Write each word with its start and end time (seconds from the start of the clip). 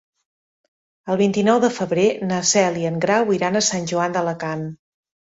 El 1.15 1.17
vint-i-nou 1.17 1.59
de 1.65 1.67
febrer 1.75 2.05
na 2.31 2.39
Cel 2.51 2.79
i 2.83 2.87
en 2.91 2.97
Grau 3.03 3.29
iran 3.39 3.59
a 3.59 3.61
Sant 3.67 3.85
Joan 3.93 4.15
d'Alacant. 4.17 4.65